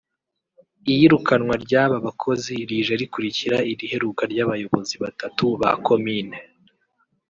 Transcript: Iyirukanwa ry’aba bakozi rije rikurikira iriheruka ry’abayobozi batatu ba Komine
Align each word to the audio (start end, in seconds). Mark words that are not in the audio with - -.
Iyirukanwa 0.91 1.53
ry’aba 1.63 1.97
bakozi 2.05 2.53
rije 2.69 2.93
rikurikira 3.01 3.57
iriheruka 3.71 4.23
ry’abayobozi 4.31 4.95
batatu 5.03 5.43
ba 5.61 5.71
Komine 5.85 6.37